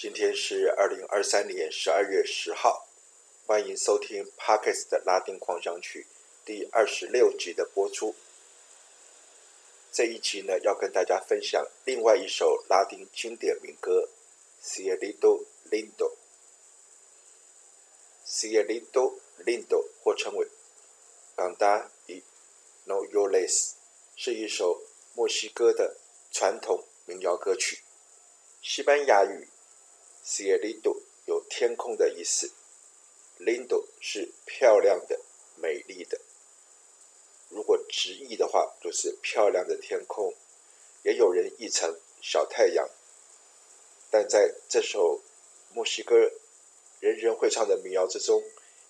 [0.00, 2.88] 今天是二零二三年十二月十号，
[3.44, 6.06] 欢迎收听 Podcast 拉丁狂想曲
[6.42, 8.14] 第二十六集的播出。
[9.92, 14.08] 这一集呢，要跟大家分享另外一首拉丁经典民歌
[14.64, 16.14] 《Cielito Lindo》。
[18.26, 20.48] Cielito Lindo 或称为
[21.36, 22.22] Cantar y
[22.84, 23.72] No Llores，
[24.16, 24.82] 是一首
[25.12, 25.98] 墨西哥的
[26.32, 27.82] 传统民谣歌曲。
[28.62, 29.46] 西班牙语
[30.24, 32.50] Cielito 有天空的意思
[33.38, 35.20] ，Lindo 是漂亮的、
[35.56, 36.20] 美丽的。
[37.48, 40.34] 如果直译的话，就是漂亮的天空，
[41.02, 42.88] 也有人译成小太阳。
[44.10, 45.20] 但在这首
[45.72, 46.16] 墨西哥
[47.00, 48.42] 人人会唱的民谣之中，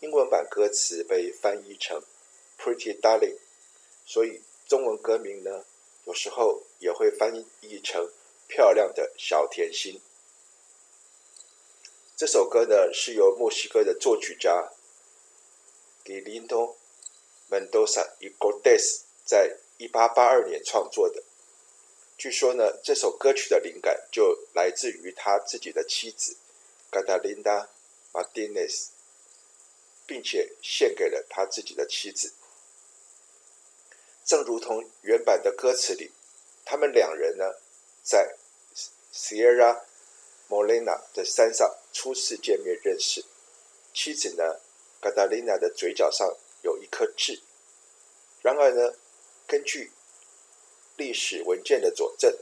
[0.00, 2.02] 英文版歌词被翻译成
[2.58, 3.38] Pretty Darling，
[4.04, 5.64] 所以中文歌名呢，
[6.04, 8.12] 有时候也会翻译成
[8.46, 10.00] 漂亮的小甜心。
[12.16, 14.70] 这首歌呢，是由墨西哥的作曲家
[16.04, 16.76] Guillermo
[17.50, 21.24] Mendoza y Cortés 在一八八二年创作的。
[22.16, 26.36] 据说呢，这首歌曲的灵感就来自于他自己的妻子
[26.92, 27.66] Catalina
[28.12, 28.90] Martinez，
[30.06, 32.32] 并且献给了他自己的妻子。
[34.24, 36.12] 正如同原版的歌词里，
[36.64, 37.56] 他们两人呢，
[38.04, 38.36] 在
[39.12, 39.80] Sierra
[40.48, 43.24] Morena 的山上初次见面认识。
[43.94, 44.60] 妻子呢
[45.00, 46.36] ，Catalina 的嘴角上。
[46.64, 47.42] 有一颗痣。
[48.40, 48.94] 然而呢，
[49.46, 49.92] 根据
[50.96, 52.34] 历史文件的佐证，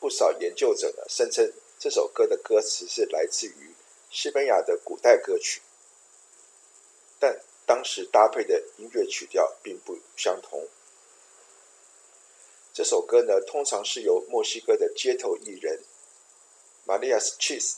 [0.00, 3.74] 不少研究者呢声称这首歌的歌词是来自于
[4.10, 5.60] 西班牙的古代歌曲，
[7.20, 10.66] 但当时搭配的音乐曲调并不相同。
[12.72, 15.82] 这首歌呢，通常是由墨西哥的街头艺人
[16.86, 17.74] Mariachis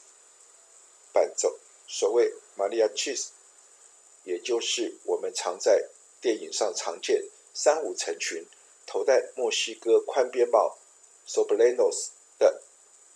[1.13, 1.59] 伴奏。
[1.87, 3.29] 所谓 Mariachis
[4.25, 5.89] 也就是我们常在
[6.21, 8.47] 电影上常见三五成群、
[8.87, 10.79] 头戴墨西哥宽边帽
[11.27, 12.63] Sobrenos 的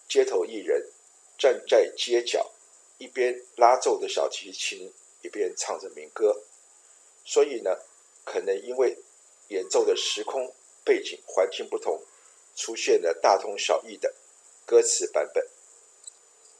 [0.09, 0.91] 街头艺人，
[1.39, 2.51] 站在街角，
[2.99, 6.43] 一边拉奏着小提琴，一边唱着民歌。
[7.25, 7.79] 所以呢，
[8.25, 8.99] 可能因为
[9.49, 10.53] 演奏的时空
[10.85, 12.03] 背景环境不同，
[12.57, 14.13] 出现了大同小异的
[14.67, 15.47] 歌词版本。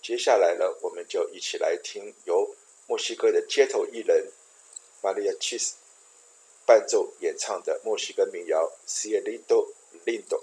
[0.05, 2.55] 接下来呢，我们就一起来听由
[2.87, 4.31] 墨西哥的街头艺人
[5.01, 5.77] 玛利亚·切斯
[6.67, 9.73] 伴奏演唱的墨西哥民谣《Cielito
[10.05, 10.43] Lindo》。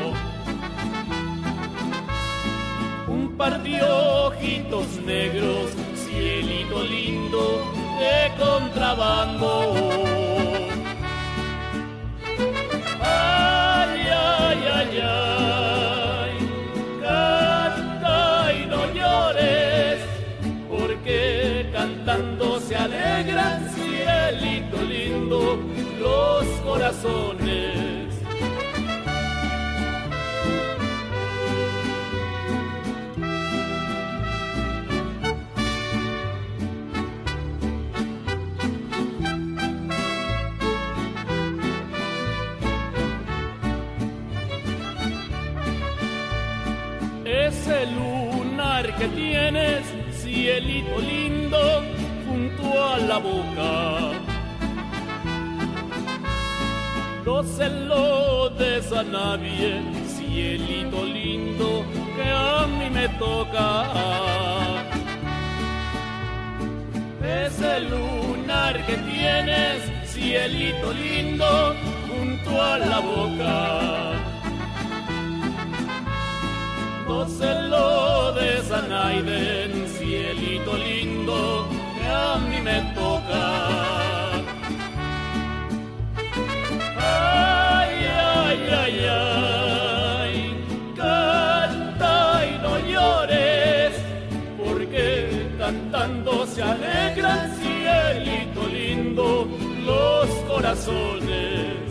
[3.41, 7.43] Par ojitos negros, cielito lindo
[7.99, 9.73] de contrabando.
[13.01, 16.33] Ay, ay, ay, ay,
[17.01, 19.99] canta y no llores,
[20.69, 25.57] porque cantando se alegran, cielito lindo,
[25.99, 28.00] los corazones.
[49.31, 49.83] vienes,
[50.21, 51.61] cielito lindo,
[52.27, 53.71] junto a la boca.
[57.25, 59.69] No se lo des a nadie,
[60.15, 61.69] cielito lindo,
[62.15, 63.69] que a mí me toca.
[67.45, 69.77] Ese lunar que tienes,
[70.13, 71.51] cielito lindo,
[72.07, 73.57] junto a la boca.
[77.07, 77.90] No se lo
[79.19, 81.67] des a Naiden, cielito lindo,
[81.97, 83.45] que a mí me toca.
[86.97, 87.93] Ay,
[88.35, 90.33] ay, ay, ay,
[90.95, 93.93] canta y no llores,
[94.57, 99.47] porque cantando se alegran, cielito lindo,
[99.85, 101.90] los corazones.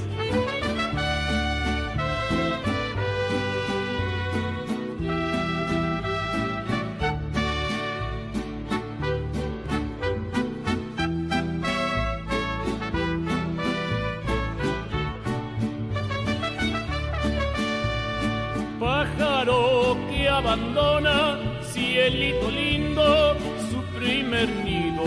[18.80, 23.36] Pájaro que abandona, cielito lindo,
[23.70, 25.04] su primer nido.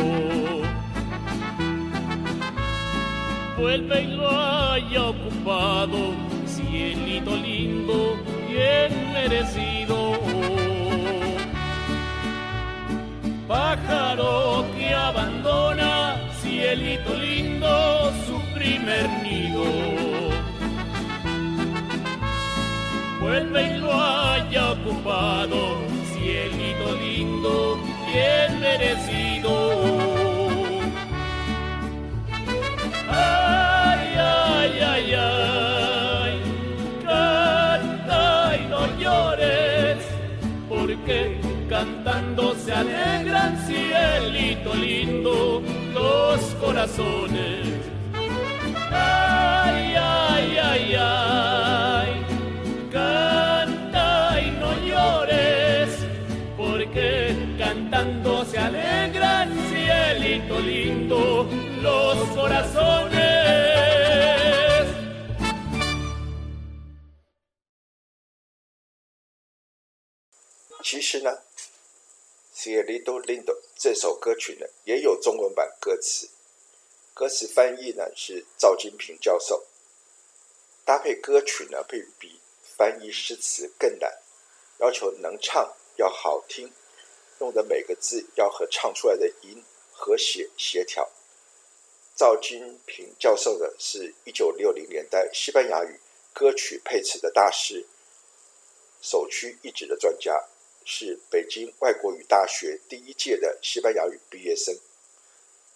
[3.58, 6.14] Vuelve y lo haya ocupado,
[6.46, 8.18] cielito lindo,
[8.48, 10.19] bien merecido.
[13.48, 20.23] Pájaro que abandona, cielito lindo, su primer nido
[23.24, 25.78] vuelve y lo haya ocupado,
[26.12, 27.80] cielito lindo,
[28.12, 29.54] bien merecido.
[33.10, 36.34] Ay, ay, ay, ay,
[37.06, 39.98] canta y no llores,
[40.68, 45.62] porque cantando se alegran, cielito lindo,
[45.94, 47.68] los corazones.
[48.92, 51.62] Ay, ay, ay, ay
[60.54, 61.48] cielito lindo,
[61.82, 63.24] los corazones.
[70.84, 71.32] 其实呢，
[72.56, 76.30] 《Cielito Lindo》这首歌曲呢，也有中文版歌词，
[77.14, 79.66] 歌词翻译呢是赵金平教授，
[80.86, 82.40] 搭配歌曲呢会比。
[82.76, 84.12] 翻译诗词更难，
[84.80, 86.74] 要求能唱要好听，
[87.40, 89.62] 用的每个字要和唱出来的音
[90.04, 91.10] 和谐协调。
[92.14, 95.98] 赵金平教授呢，是一九六零年代西班牙语
[96.34, 97.86] 歌曲配词的大师，
[99.02, 100.46] 首屈一指的专家，
[100.84, 104.78] 是北京外国语大学第一届的西班牙语毕业生。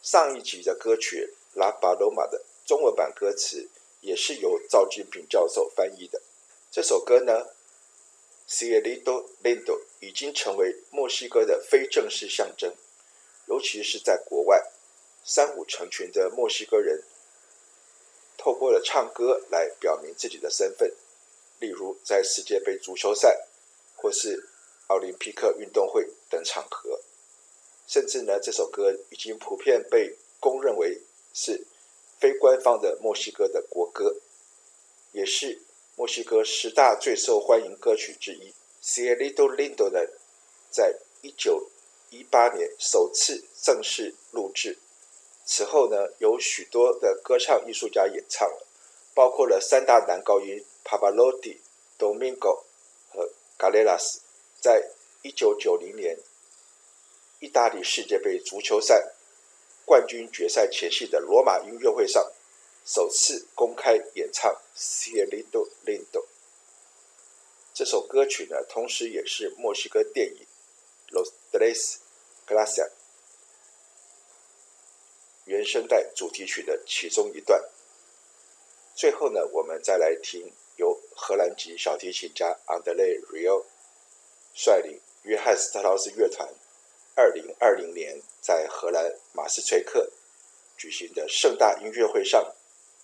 [0.01, 3.69] 上一集的歌曲《La Paloma》的中文版歌词
[4.01, 6.21] 也是由赵金平教授翻译的。
[6.69, 7.47] 这首歌呢
[8.49, 12.75] ，Cielito Lindo 已经成为墨西哥的非正式象征，
[13.47, 14.71] 尤其是在国外，
[15.23, 17.03] 三五成群的墨西哥人
[18.37, 20.93] 透过了唱歌来表明自己的身份，
[21.59, 23.47] 例如在世界杯足球赛
[23.95, 24.47] 或是
[24.87, 27.01] 奥林匹克运动会等场合，
[27.87, 31.01] 甚至呢，这首歌已经普遍被公认为
[31.33, 31.65] 是
[32.19, 34.15] 非官方的墨西哥的国歌，
[35.11, 35.61] 也是。
[35.99, 38.51] 墨西哥十大最受欢迎歌曲之一，
[38.83, 39.99] 《Cielito Lindo》呢，
[40.69, 41.71] 在一九
[42.09, 44.77] 一八年首次正式录制。
[45.45, 48.67] 此后呢，有许多的歌唱艺术家演唱了，
[49.13, 51.57] 包括了三大男高音 Pavarotti、
[51.97, 52.63] Domingo
[53.09, 54.17] 和 Galeras。
[54.59, 54.89] 在
[55.21, 56.17] 一九九零年
[57.39, 59.13] 意大利世界杯足球赛
[59.85, 62.31] 冠军决赛前夕的罗马音乐会上。
[62.85, 66.21] 首次公开演唱《Cielito Lindo》
[67.73, 70.41] 这首歌曲呢，同时也是墨西哥电影
[71.09, 71.97] 《Los Tres
[72.45, 72.85] Gracia》
[75.45, 77.63] 原声带主题曲的其中一段。
[78.95, 83.63] 最后呢，我们再来听由荷兰籍小提琴家安德烈·里奥
[84.53, 86.47] 率领约翰斯特劳斯乐团，
[87.15, 90.11] 二零二零年在荷兰马斯垂克
[90.77, 92.53] 举行的盛大音乐会上。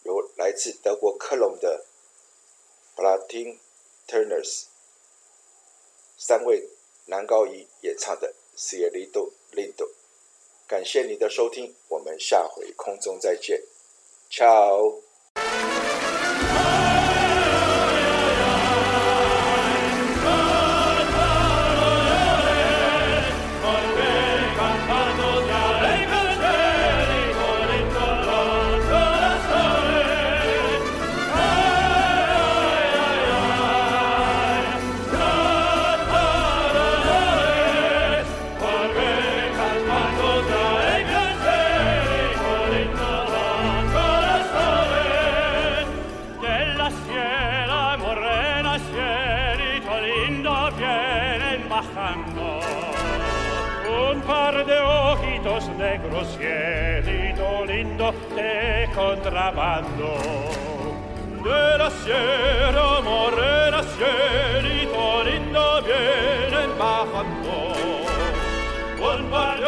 [0.04, 1.86] 由来自德国科隆的
[2.94, 3.58] Platin
[4.06, 4.66] Turners
[6.18, 6.68] 三位
[7.14, 9.86] 男高音演唱的《Cielito Lindo》，
[10.66, 13.62] 感谢您的收听，我们下回空中再见
[14.32, 15.03] ，Ciao。
[55.94, 60.10] Negros, cielito lindo de contrabando.
[61.44, 67.58] De la sierra morena, cielito lindo, vienen bajando.
[69.12, 69.60] Un par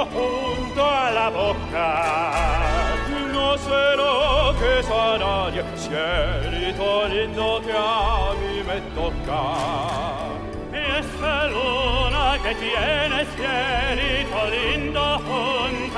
[0.00, 2.30] lindo junto a la boca.
[3.32, 9.42] No sé lo que es a nadie Cielito lindo que a mí me toca.
[10.72, 15.89] Esa luna que tienes cielito lindo junto